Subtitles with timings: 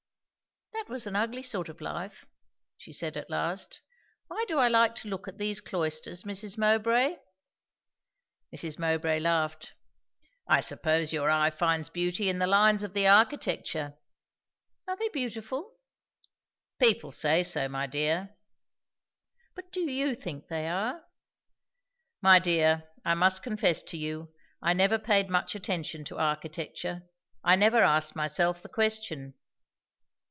[0.73, 2.25] "That was an ugly sort of life,"
[2.75, 3.81] she said at last;
[4.27, 6.57] "why do I like to look at these cloisters, Mrs.
[6.57, 7.17] Mowbray?"
[8.53, 8.79] Mrs.
[8.79, 9.75] Mowbray laughed.
[10.49, 13.95] "I suppose your eye finds beauty in the lines of the architecture."
[14.87, 15.75] "Are they beautiful?"
[16.79, 18.35] "People say so, my dear."
[19.53, 21.05] "But do you think they are?"
[22.23, 24.33] "My dear, I must confess to you,
[24.63, 27.03] I never paid much attention to architecture.
[27.43, 29.35] I never asked myself the question."